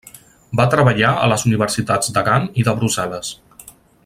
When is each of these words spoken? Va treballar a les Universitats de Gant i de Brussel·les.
Va 0.61 0.65
treballar 0.73 1.11
a 1.25 1.27
les 1.33 1.45
Universitats 1.49 2.13
de 2.19 2.27
Gant 2.31 2.51
i 2.63 2.69
de 2.71 2.77
Brussel·les. 2.81 3.35